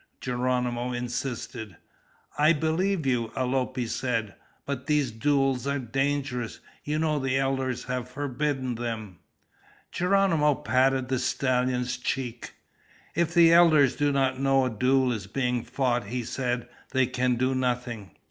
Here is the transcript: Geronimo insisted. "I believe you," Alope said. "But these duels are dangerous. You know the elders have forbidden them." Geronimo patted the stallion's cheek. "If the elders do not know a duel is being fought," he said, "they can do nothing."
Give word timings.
Geronimo 0.19 0.93
insisted. 0.93 1.77
"I 2.35 2.53
believe 2.53 3.05
you," 3.05 3.31
Alope 3.35 3.81
said. 3.85 4.33
"But 4.65 4.87
these 4.87 5.11
duels 5.11 5.67
are 5.67 5.77
dangerous. 5.77 6.59
You 6.83 6.97
know 6.97 7.19
the 7.19 7.37
elders 7.37 7.83
have 7.83 8.09
forbidden 8.09 8.73
them." 8.73 9.19
Geronimo 9.91 10.55
patted 10.55 11.09
the 11.09 11.19
stallion's 11.19 11.97
cheek. 11.97 12.53
"If 13.13 13.31
the 13.35 13.53
elders 13.53 13.95
do 13.95 14.11
not 14.11 14.39
know 14.39 14.65
a 14.65 14.71
duel 14.71 15.11
is 15.11 15.27
being 15.27 15.63
fought," 15.63 16.07
he 16.07 16.23
said, 16.23 16.67
"they 16.93 17.05
can 17.05 17.35
do 17.35 17.53
nothing." 17.53 18.09